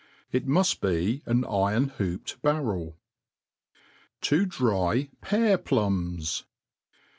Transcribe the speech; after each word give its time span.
It 0.31 0.47
muft 0.47 0.81
be 0.81 1.21
an 1.27 1.45
iron 1.45 1.89
hooped 1.99 2.41
basreU 2.41 2.93
i 2.93 2.95
I 2.95 2.97
To 4.21 4.45
dry 4.47 5.09
Pear 5.21 5.59
Plums. 5.59 6.43